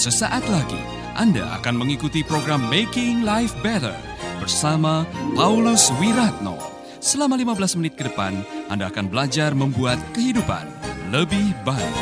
[0.00, 0.80] Sesaat lagi
[1.12, 3.92] Anda akan mengikuti program Making Life Better
[4.40, 5.04] bersama
[5.36, 6.56] Paulus Wiratno.
[7.04, 8.32] Selama 15 menit ke depan,
[8.72, 10.64] Anda akan belajar membuat kehidupan
[11.12, 11.96] lebih baik.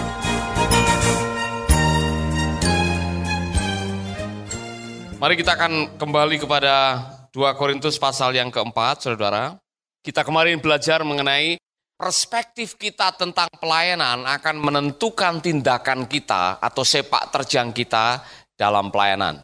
[5.19, 7.03] Mari kita akan kembali kepada
[7.35, 9.59] 2 Korintus pasal yang keempat, saudara.
[10.07, 11.59] Kita kemarin belajar mengenai
[11.99, 18.23] perspektif kita tentang pelayanan akan menentukan tindakan kita atau sepak terjang kita
[18.55, 19.43] dalam pelayanan.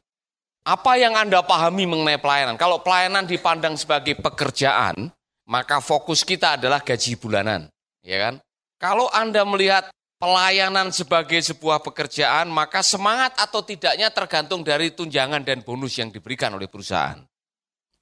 [0.65, 2.57] Apa yang Anda pahami mengenai pelayanan?
[2.57, 5.13] Kalau pelayanan dipandang sebagai pekerjaan,
[5.45, 7.69] maka fokus kita adalah gaji bulanan,
[8.01, 8.35] ya kan?
[8.81, 15.61] Kalau Anda melihat pelayanan sebagai sebuah pekerjaan, maka semangat atau tidaknya tergantung dari tunjangan dan
[15.61, 17.21] bonus yang diberikan oleh perusahaan.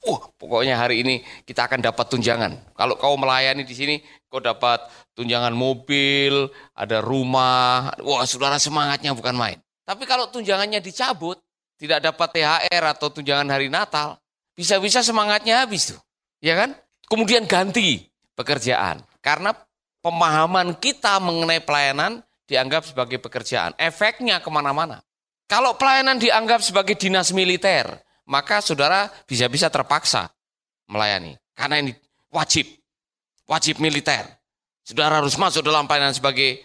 [0.02, 2.74] Wah, pokoknya hari ini kita akan dapat tunjangan.
[2.74, 4.82] Kalau kau melayani di sini, kau dapat
[5.14, 7.94] tunjangan mobil, ada rumah.
[8.02, 9.58] Wah, saudara semangatnya bukan main.
[9.86, 11.38] Tapi kalau tunjangannya dicabut,
[11.78, 14.18] tidak dapat THR atau tunjangan hari Natal,
[14.58, 16.00] bisa-bisa semangatnya habis tuh.
[16.42, 16.74] Ya kan?
[17.06, 19.06] Kemudian ganti pekerjaan.
[19.22, 19.54] Karena
[20.02, 23.70] pemahaman kita mengenai pelayanan dianggap sebagai pekerjaan.
[23.78, 24.98] Efeknya ke mana-mana.
[25.46, 27.86] Kalau pelayanan dianggap sebagai dinas militer,
[28.26, 30.30] maka saudara bisa-bisa terpaksa
[30.86, 31.38] melayani.
[31.52, 31.92] Karena ini
[32.32, 32.66] wajib,
[33.46, 34.26] wajib militer.
[34.82, 36.62] Saudara harus masuk dalam pelayanan sebagai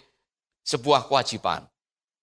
[0.65, 1.63] sebuah kewajiban.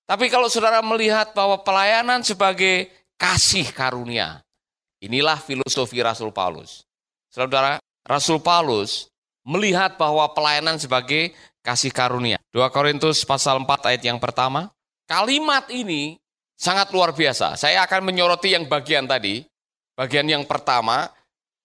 [0.04, 4.44] Tapi kalau saudara melihat bahwa pelayanan sebagai kasih karunia,
[5.00, 6.84] inilah filosofi Rasul Paulus.
[7.32, 9.08] Saudara, Rasul Paulus
[9.46, 11.32] melihat bahwa pelayanan sebagai
[11.64, 12.36] kasih karunia.
[12.52, 14.68] 2 Korintus pasal 4 ayat yang pertama,
[15.08, 16.20] kalimat ini
[16.54, 17.58] sangat luar biasa.
[17.58, 19.44] Saya akan menyoroti yang bagian tadi.
[19.94, 21.06] Bagian yang pertama,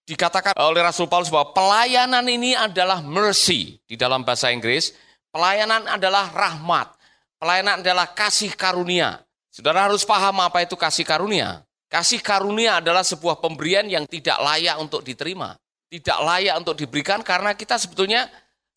[0.06, 4.94] dikatakan oleh Rasul Paulus bahwa pelayanan ini adalah mercy di dalam bahasa Inggris.
[5.34, 6.94] Pelayanan adalah rahmat.
[7.42, 9.22] Pelayanan adalah kasih karunia.
[9.50, 11.66] Saudara harus paham apa itu kasih karunia.
[11.90, 15.58] Kasih karunia adalah sebuah pemberian yang tidak layak untuk diterima.
[15.90, 18.30] Tidak layak untuk diberikan karena kita sebetulnya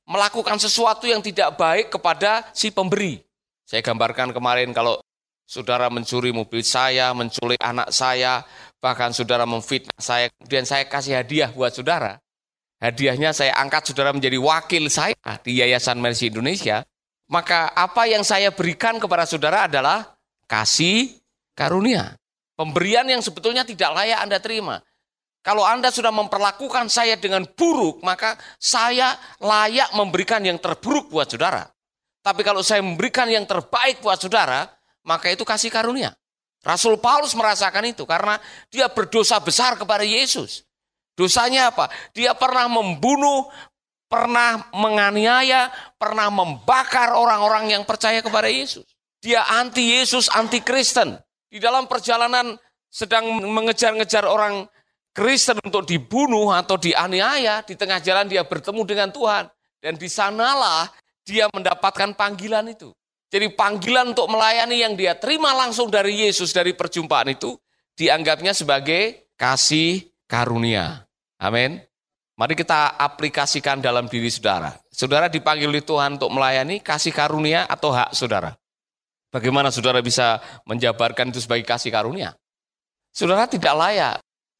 [0.08, 3.20] melakukan sesuatu yang tidak baik kepada si pemberi.
[3.68, 4.96] Saya gambarkan kemarin kalau
[5.52, 8.40] Saudara mencuri mobil saya, menculik anak saya,
[8.80, 12.16] bahkan saudara memfitnah saya, kemudian saya kasih hadiah buat saudara.
[12.80, 15.12] Hadiahnya saya angkat saudara menjadi wakil saya
[15.44, 16.80] di Yayasan Mercy Indonesia.
[17.28, 20.16] Maka apa yang saya berikan kepada saudara adalah
[20.48, 21.20] kasih
[21.52, 22.16] karunia.
[22.56, 24.80] Pemberian yang sebetulnya tidak layak Anda terima.
[25.44, 31.68] Kalau Anda sudah memperlakukan saya dengan buruk, maka saya layak memberikan yang terburuk buat saudara.
[32.24, 34.64] Tapi kalau saya memberikan yang terbaik buat saudara,
[35.02, 36.14] maka itu kasih karunia.
[36.62, 38.38] Rasul Paulus merasakan itu karena
[38.70, 40.62] dia berdosa besar kepada Yesus.
[41.18, 41.90] Dosanya apa?
[42.14, 43.50] Dia pernah membunuh,
[44.06, 45.68] pernah menganiaya,
[45.98, 48.86] pernah membakar orang-orang yang percaya kepada Yesus.
[49.18, 51.18] Dia anti Yesus, anti Kristen.
[51.50, 52.56] Di dalam perjalanan
[52.88, 54.64] sedang mengejar-ngejar orang
[55.12, 59.44] Kristen untuk dibunuh atau dianiaya, di tengah jalan dia bertemu dengan Tuhan.
[59.82, 60.88] Dan di sanalah
[61.26, 62.94] dia mendapatkan panggilan itu.
[63.32, 67.56] Jadi panggilan untuk melayani yang dia terima langsung dari Yesus dari perjumpaan itu
[67.96, 71.08] dianggapnya sebagai kasih karunia.
[71.40, 71.80] Amin.
[72.36, 74.76] Mari kita aplikasikan dalam diri saudara.
[74.92, 78.52] Saudara dipanggil Tuhan untuk melayani kasih karunia atau hak saudara.
[79.32, 82.36] Bagaimana saudara bisa menjabarkan itu sebagai kasih karunia?
[83.16, 84.16] Saudara tidak layak.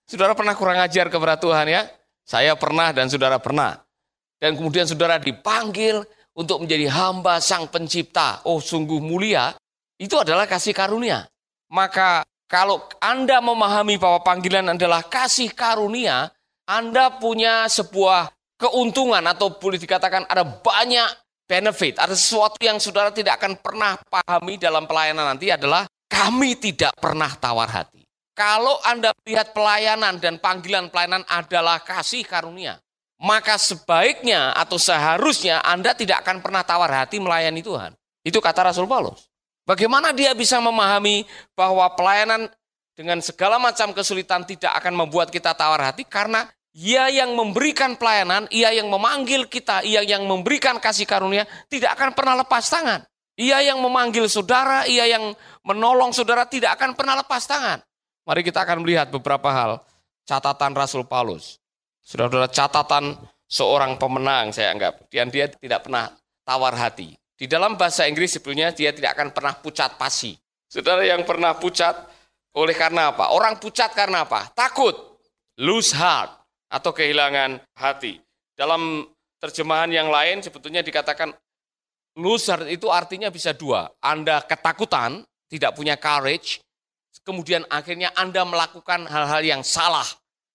[0.08, 1.92] Saudara pernah kurang ajar kepada Tuhan ya?
[2.24, 3.84] Saya pernah dan saudara pernah.
[4.40, 9.52] Dan kemudian saudara dipanggil untuk menjadi hamba sang pencipta, oh sungguh mulia,
[10.00, 11.28] itu adalah kasih karunia.
[11.72, 16.28] Maka kalau Anda memahami bahwa panggilan adalah kasih karunia,
[16.68, 21.08] Anda punya sebuah keuntungan atau boleh dikatakan ada banyak
[21.48, 26.92] benefit, ada sesuatu yang saudara tidak akan pernah pahami dalam pelayanan nanti adalah kami tidak
[26.96, 28.04] pernah tawar hati.
[28.32, 32.80] Kalau Anda lihat pelayanan dan panggilan pelayanan adalah kasih karunia,
[33.22, 37.94] maka sebaiknya atau seharusnya Anda tidak akan pernah tawar hati melayani Tuhan.
[38.26, 39.30] Itu kata Rasul Paulus.
[39.62, 41.22] Bagaimana dia bisa memahami
[41.54, 42.50] bahwa pelayanan
[42.98, 48.50] dengan segala macam kesulitan tidak akan membuat kita tawar hati karena ia yang memberikan pelayanan,
[48.50, 53.06] ia yang memanggil kita, ia yang memberikan kasih karunia tidak akan pernah lepas tangan.
[53.38, 55.30] Ia yang memanggil saudara, ia yang
[55.62, 57.78] menolong saudara tidak akan pernah lepas tangan.
[58.26, 59.78] Mari kita akan melihat beberapa hal
[60.26, 61.61] catatan Rasul Paulus
[62.02, 63.04] Saudara-saudara catatan
[63.46, 65.06] seorang pemenang saya anggap.
[65.08, 66.10] Dan dia tidak pernah
[66.42, 67.14] tawar hati.
[67.38, 70.34] Di dalam bahasa Inggris sebetulnya dia tidak akan pernah pucat pasi.
[70.66, 71.94] Saudara yang pernah pucat
[72.54, 73.32] oleh karena apa?
[73.32, 74.52] Orang pucat karena apa?
[74.52, 74.94] Takut,
[75.58, 78.16] lose heart, atau kehilangan hati.
[78.56, 79.04] Dalam
[79.36, 81.32] terjemahan yang lain sebetulnya dikatakan
[82.16, 83.88] lose heart itu artinya bisa dua.
[84.00, 86.60] Anda ketakutan, tidak punya courage,
[87.20, 90.06] kemudian akhirnya Anda melakukan hal-hal yang salah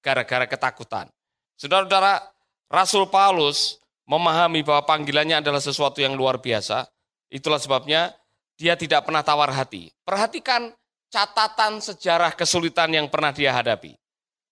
[0.01, 1.09] gara-gara ketakutan.
[1.57, 2.21] Saudara-saudara,
[2.69, 6.85] Rasul Paulus memahami bahwa panggilannya adalah sesuatu yang luar biasa.
[7.27, 8.13] Itulah sebabnya
[8.55, 9.91] dia tidak pernah tawar hati.
[10.05, 10.71] Perhatikan
[11.09, 13.97] catatan sejarah kesulitan yang pernah dia hadapi.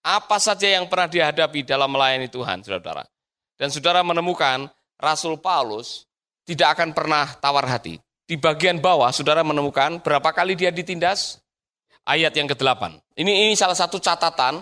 [0.05, 3.05] Apa saja yang pernah dihadapi dalam melayani Tuhan, saudara-saudara.
[3.57, 4.69] Dan saudara menemukan
[4.99, 6.05] Rasul Paulus
[6.45, 7.97] tidak akan pernah tawar hati.
[8.25, 11.41] Di bagian bawah, saudara menemukan berapa kali dia ditindas?
[12.05, 13.01] Ayat yang ke-8.
[13.17, 14.61] Ini, ini salah satu catatan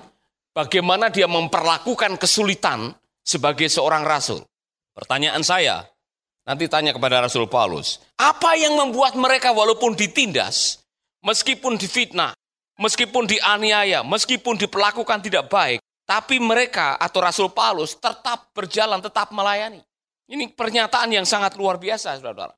[0.53, 2.93] bagaimana dia memperlakukan kesulitan
[3.25, 4.45] sebagai seorang rasul.
[4.93, 5.89] Pertanyaan saya,
[6.45, 10.85] nanti tanya kepada Rasul Paulus, apa yang membuat mereka walaupun ditindas,
[11.25, 12.37] meskipun difitnah,
[12.77, 19.81] meskipun dianiaya, meskipun diperlakukan tidak baik, tapi mereka atau Rasul Paulus tetap berjalan, tetap melayani.
[20.29, 22.53] Ini pernyataan yang sangat luar biasa, saudara-saudara.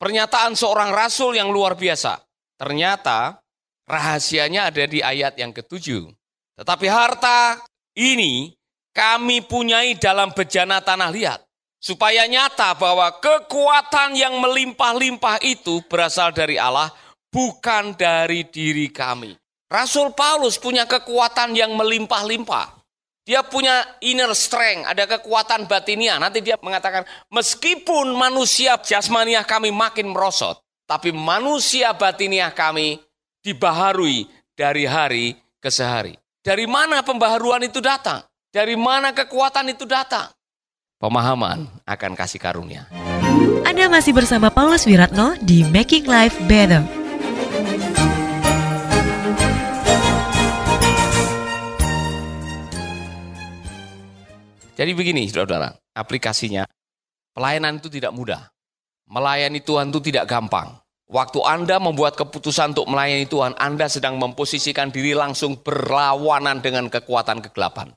[0.00, 2.18] Pernyataan seorang rasul yang luar biasa.
[2.58, 3.38] Ternyata
[3.86, 6.10] rahasianya ada di ayat yang ketujuh.
[6.54, 7.58] Tetapi harta
[7.98, 8.54] ini
[8.94, 11.40] kami punyai dalam bejana tanah liat.
[11.84, 16.88] Supaya nyata bahwa kekuatan yang melimpah-limpah itu berasal dari Allah,
[17.28, 19.36] bukan dari diri kami.
[19.68, 22.80] Rasul Paulus punya kekuatan yang melimpah-limpah.
[23.24, 26.16] Dia punya inner strength, ada kekuatan batinia.
[26.16, 33.00] Nanti dia mengatakan, meskipun manusia jasmaniah kami makin merosot, tapi manusia batiniah kami
[33.44, 34.24] dibaharui
[34.56, 36.23] dari hari ke sehari.
[36.44, 38.20] Dari mana pembaharuan itu datang?
[38.52, 40.28] Dari mana kekuatan itu datang?
[41.00, 42.84] Pemahaman akan kasih karunia.
[43.64, 46.84] Anda masih bersama Paulus Wiratno di Making Life Better.
[54.76, 56.68] Jadi begini, saudara-saudara, aplikasinya,
[57.32, 58.52] pelayanan itu tidak mudah.
[59.08, 60.83] Melayani Tuhan itu tidak gampang.
[61.04, 67.44] Waktu Anda membuat keputusan untuk melayani Tuhan, Anda sedang memposisikan diri langsung berlawanan dengan kekuatan
[67.44, 67.92] kegelapan.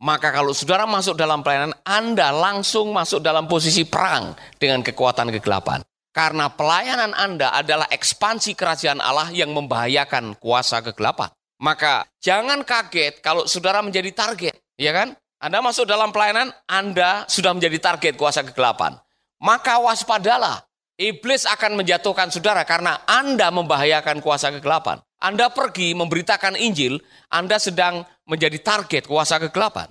[0.00, 5.84] Maka kalau saudara masuk dalam pelayanan, Anda langsung masuk dalam posisi perang dengan kekuatan kegelapan.
[6.10, 11.30] Karena pelayanan Anda adalah ekspansi kerajaan Allah yang membahayakan kuasa kegelapan.
[11.60, 15.14] Maka jangan kaget kalau saudara menjadi target, ya kan?
[15.38, 18.96] Anda masuk dalam pelayanan, Anda sudah menjadi target kuasa kegelapan.
[19.40, 20.64] Maka waspadalah,
[21.00, 25.00] iblis akan menjatuhkan saudara karena Anda membahayakan kuasa kegelapan.
[25.16, 27.00] Anda pergi memberitakan Injil,
[27.32, 29.88] Anda sedang menjadi target kuasa kegelapan.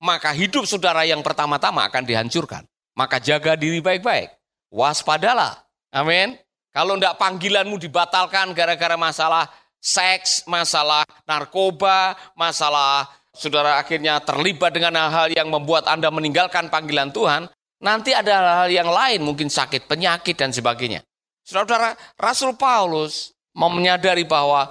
[0.00, 2.64] Maka hidup saudara yang pertama-tama akan dihancurkan.
[2.96, 4.32] Maka jaga diri baik-baik.
[4.72, 5.64] Waspadalah.
[5.92, 6.36] Amin.
[6.70, 9.50] Kalau tidak panggilanmu dibatalkan gara-gara masalah
[9.82, 17.50] seks, masalah narkoba, masalah saudara akhirnya terlibat dengan hal-hal yang membuat Anda meninggalkan panggilan Tuhan,
[17.80, 21.00] nanti ada hal-hal yang lain, mungkin sakit, penyakit, dan sebagainya.
[21.42, 24.70] Saudara-saudara, Rasul Paulus mau menyadari bahwa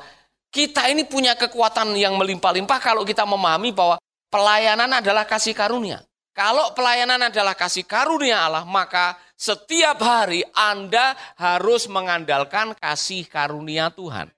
[0.50, 4.00] kita ini punya kekuatan yang melimpah-limpah kalau kita memahami bahwa
[4.34, 6.02] pelayanan adalah kasih karunia.
[6.34, 14.32] Kalau pelayanan adalah kasih karunia Allah, maka setiap hari Anda harus mengandalkan kasih karunia Tuhan.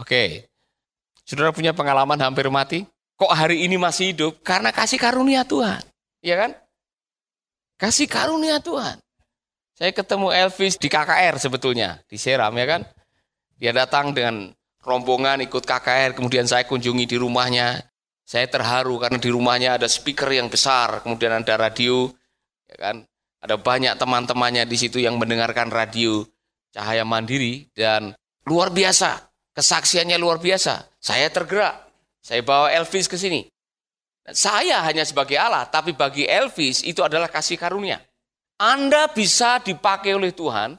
[0.00, 0.48] Oke,
[1.28, 2.88] saudara punya pengalaman hampir mati?
[3.20, 4.40] Kok hari ini masih hidup?
[4.40, 5.84] Karena kasih karunia Tuhan.
[6.24, 6.50] Iya kan?
[7.82, 9.02] Kasih karunia Tuhan.
[9.74, 12.86] Saya ketemu Elvis di KKR sebetulnya, di Seram ya kan.
[13.58, 14.54] Dia datang dengan
[14.86, 17.82] rombongan ikut KKR, kemudian saya kunjungi di rumahnya.
[18.22, 22.06] Saya terharu karena di rumahnya ada speaker yang besar, kemudian ada radio,
[22.70, 22.96] ya kan.
[23.42, 26.22] Ada banyak teman-temannya di situ yang mendengarkan radio
[26.70, 28.14] Cahaya Mandiri dan
[28.46, 29.18] luar biasa,
[29.58, 30.86] kesaksiannya luar biasa.
[31.02, 31.90] Saya tergerak.
[32.22, 33.51] Saya bawa Elvis ke sini.
[34.30, 37.98] Saya hanya sebagai Allah, tapi bagi Elvis itu adalah kasih karunia.
[38.54, 40.78] Anda bisa dipakai oleh Tuhan,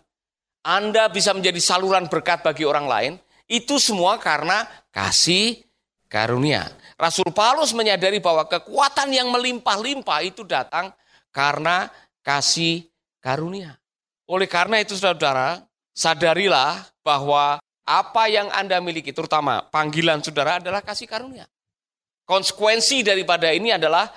[0.63, 3.13] Anda bisa menjadi saluran berkat bagi orang lain,
[3.51, 4.63] itu semua karena
[4.95, 5.59] kasih
[6.07, 6.71] karunia.
[6.95, 10.95] Rasul Paulus menyadari bahwa kekuatan yang melimpah-limpah itu datang
[11.35, 11.91] karena
[12.23, 12.87] kasih
[13.19, 13.75] karunia.
[14.23, 15.59] Oleh karena itu saudara,
[15.91, 21.43] sadarilah bahwa apa yang Anda miliki, terutama panggilan saudara adalah kasih karunia.
[22.23, 24.07] Konsekuensi daripada ini adalah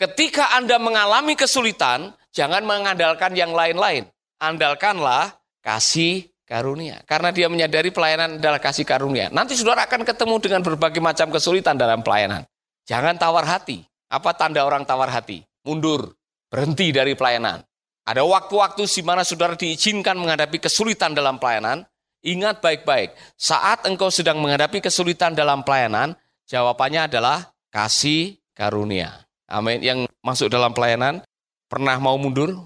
[0.00, 4.08] ketika Anda mengalami kesulitan, jangan mengandalkan yang lain-lain.
[4.40, 7.04] Andalkanlah kasih karunia.
[7.04, 9.28] Karena dia menyadari pelayanan adalah kasih karunia.
[9.30, 12.42] Nanti saudara akan ketemu dengan berbagai macam kesulitan dalam pelayanan.
[12.88, 13.84] Jangan tawar hati.
[14.12, 15.40] Apa tanda orang tawar hati?
[15.62, 16.12] Mundur,
[16.50, 17.62] berhenti dari pelayanan.
[18.02, 21.86] Ada waktu-waktu di mana saudara diizinkan menghadapi kesulitan dalam pelayanan,
[22.22, 26.14] Ingat baik-baik, saat engkau sedang menghadapi kesulitan dalam pelayanan,
[26.46, 29.24] jawabannya adalah kasih karunia.
[29.48, 29.84] Amin.
[29.84, 31.20] Yang masuk dalam pelayanan,
[31.68, 32.56] pernah mau mundur?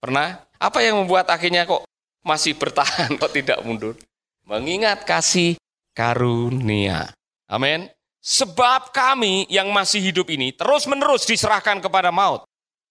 [0.00, 0.44] Pernah?
[0.60, 1.84] Apa yang membuat akhirnya kok
[2.24, 3.96] masih bertahan, kok tidak mundur?
[4.44, 5.56] Mengingat kasih
[5.96, 7.12] karunia.
[7.48, 7.88] Amin.
[8.24, 12.44] Sebab kami yang masih hidup ini terus-menerus diserahkan kepada maut.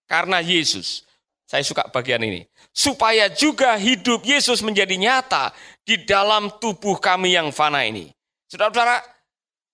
[0.06, 1.06] Karena Yesus.
[1.50, 2.46] Saya suka bagian ini.
[2.74, 5.54] Supaya juga hidup Yesus menjadi nyata
[5.86, 8.10] di dalam tubuh kami yang fana ini.
[8.50, 9.02] Saudara-saudara,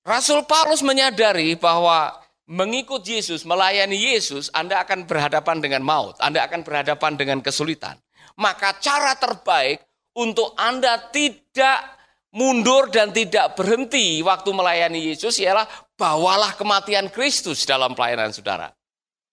[0.09, 2.17] Rasul Paulus menyadari bahwa
[2.49, 7.93] mengikut Yesus, melayani Yesus, Anda akan berhadapan dengan maut, Anda akan berhadapan dengan kesulitan.
[8.41, 9.77] Maka cara terbaik
[10.17, 12.01] untuk Anda tidak
[12.33, 18.73] mundur dan tidak berhenti waktu melayani Yesus ialah bawalah kematian Kristus dalam pelayanan saudara.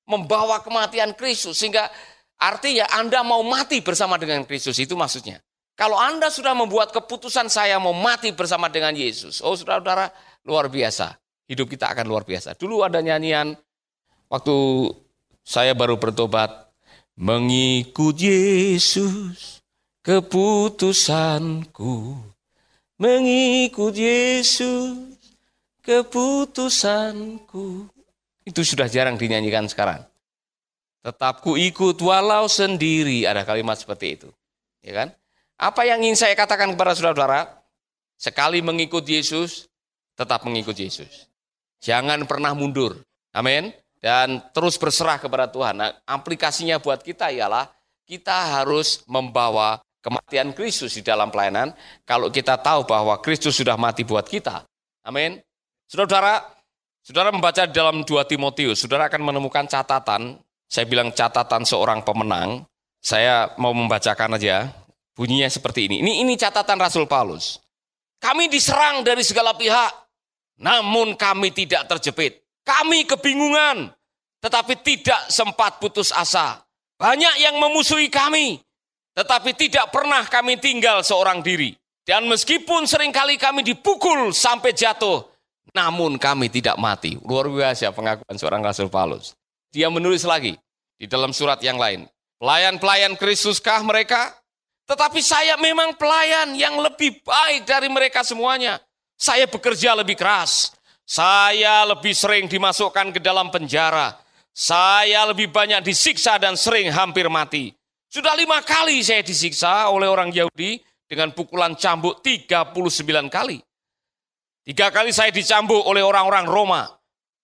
[0.04, 1.88] Membawa kematian Kristus sehingga
[2.36, 5.40] artinya Anda mau mati bersama dengan Kristus itu maksudnya.
[5.72, 10.08] Kalau Anda sudah membuat keputusan saya mau mati bersama dengan Yesus, oh saudara-saudara
[10.46, 11.18] luar biasa
[11.50, 12.54] hidup kita akan luar biasa.
[12.58, 13.56] Dulu ada nyanyian
[14.30, 14.56] waktu
[15.46, 16.50] saya baru bertobat,
[17.14, 19.62] mengikut Yesus
[20.02, 22.16] keputusanku.
[22.96, 25.14] Mengikut Yesus
[25.86, 27.86] keputusanku.
[28.46, 30.04] Itu sudah jarang dinyanyikan sekarang.
[31.02, 33.26] Tetap ku ikut walau sendiri.
[33.26, 34.28] Ada kalimat seperti itu.
[34.82, 35.14] Ya kan?
[35.54, 37.62] Apa yang ingin saya katakan kepada saudara-saudara?
[38.16, 39.68] Sekali mengikut Yesus,
[40.16, 41.28] tetap mengikut Yesus.
[41.84, 42.98] Jangan pernah mundur.
[43.36, 43.70] Amin.
[44.00, 45.76] Dan terus berserah kepada Tuhan.
[45.76, 47.68] Nah, aplikasinya buat kita ialah
[48.08, 51.74] kita harus membawa kematian Kristus di dalam pelayanan
[52.06, 54.62] kalau kita tahu bahwa Kristus sudah mati buat kita.
[55.02, 55.42] Amin.
[55.90, 56.42] Saudara,
[57.02, 62.62] saudara membaca dalam 2 Timotius, saudara akan menemukan catatan, saya bilang catatan seorang pemenang.
[63.02, 64.66] Saya mau membacakan aja,
[65.14, 66.02] bunyinya seperti ini.
[66.02, 67.62] Ini ini catatan Rasul Paulus.
[68.18, 70.05] Kami diserang dari segala pihak,
[70.60, 72.40] namun kami tidak terjepit.
[72.66, 73.94] Kami kebingungan,
[74.42, 76.64] tetapi tidak sempat putus asa.
[76.96, 78.58] Banyak yang memusuhi kami,
[79.14, 81.76] tetapi tidak pernah kami tinggal seorang diri.
[82.06, 85.26] Dan meskipun sering kali kami dipukul sampai jatuh,
[85.74, 87.18] namun kami tidak mati.
[87.26, 89.34] Luar biasa pengakuan seorang Rasul Paulus.
[89.74, 90.54] Dia menulis lagi
[90.96, 92.06] di dalam surat yang lain.
[92.38, 94.32] Pelayan-pelayan Kristuskah mereka?
[94.86, 98.78] Tetapi saya memang pelayan yang lebih baik dari mereka semuanya.
[99.16, 100.76] Saya bekerja lebih keras.
[101.08, 104.12] Saya lebih sering dimasukkan ke dalam penjara.
[104.52, 107.72] Saya lebih banyak disiksa dan sering hampir mati.
[108.08, 113.60] Sudah lima kali saya disiksa oleh orang Yahudi dengan pukulan cambuk 39 kali.
[114.66, 116.82] Tiga kali saya dicambuk oleh orang-orang Roma.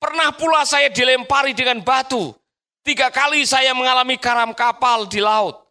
[0.02, 2.34] Pernah pula saya dilempari dengan batu.
[2.82, 5.62] Tiga kali saya mengalami karam kapal di laut.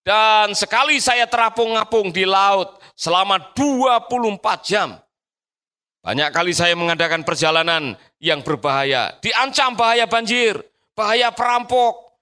[0.00, 4.96] Dan sekali saya terapung-apung di laut selama 24 jam.
[6.04, 10.60] Banyak kali saya mengadakan perjalanan yang berbahaya, diancam bahaya banjir,
[10.92, 12.20] bahaya perampok,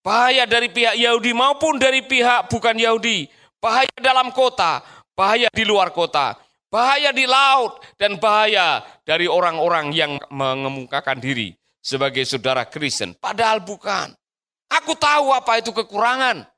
[0.00, 3.28] bahaya dari pihak Yahudi maupun dari pihak bukan Yahudi,
[3.60, 4.80] bahaya dalam kota,
[5.12, 6.40] bahaya di luar kota,
[6.72, 11.52] bahaya di laut, dan bahaya dari orang-orang yang mengemukakan diri
[11.84, 13.12] sebagai saudara Kristen.
[13.12, 14.08] Padahal bukan.
[14.72, 16.48] Aku tahu apa itu kekurangan,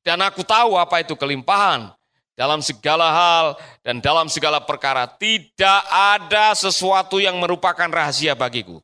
[0.00, 1.92] dan aku tahu apa itu kelimpahan
[2.34, 3.46] dalam segala hal
[3.86, 8.82] dan dalam segala perkara tidak ada sesuatu yang merupakan rahasia bagiku.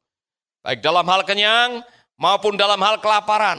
[0.63, 1.83] Baik dalam hal kenyang
[2.15, 3.59] maupun dalam hal kelaparan,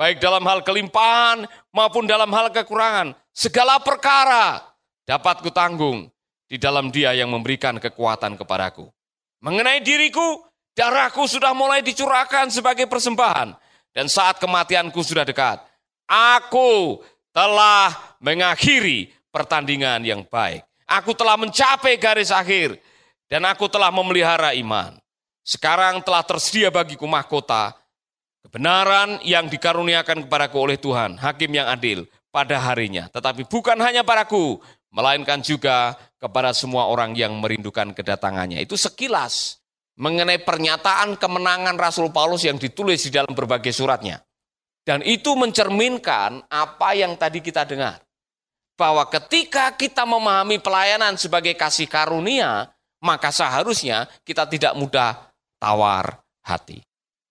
[0.00, 4.64] baik dalam hal kelimpahan maupun dalam hal kekurangan, segala perkara
[5.04, 6.08] dapat kutanggung
[6.48, 8.88] di dalam Dia yang memberikan kekuatan kepadaku.
[9.44, 13.52] Mengenai diriku, darahku sudah mulai dicurahkan sebagai persembahan
[13.92, 15.60] dan saat kematianku sudah dekat.
[16.06, 17.02] Aku
[17.34, 20.64] telah mengakhiri pertandingan yang baik.
[20.88, 22.80] Aku telah mencapai garis akhir
[23.28, 24.96] dan aku telah memelihara iman.
[25.44, 27.76] Sekarang telah tersedia bagiku mahkota,
[28.48, 33.12] kebenaran yang dikaruniakan kepadaku oleh Tuhan, hakim yang adil pada harinya.
[33.12, 38.64] Tetapi bukan hanya padaku, melainkan juga kepada semua orang yang merindukan kedatangannya.
[38.64, 39.60] Itu sekilas
[40.00, 44.22] mengenai pernyataan kemenangan Rasul Paulus yang ditulis di dalam berbagai suratnya.
[44.86, 48.05] Dan itu mencerminkan apa yang tadi kita dengar
[48.76, 52.68] bahwa ketika kita memahami pelayanan sebagai kasih karunia,
[53.00, 55.16] maka seharusnya kita tidak mudah
[55.56, 56.84] tawar hati.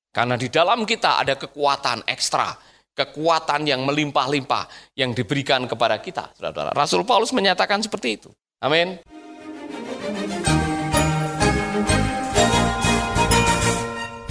[0.09, 2.57] Karena di dalam kita ada kekuatan ekstra,
[2.97, 6.33] kekuatan yang melimpah-limpah yang diberikan kepada kita.
[6.33, 6.73] Saudara-saudara.
[6.73, 8.29] Rasul Paulus menyatakan seperti itu.
[8.63, 8.97] Amin.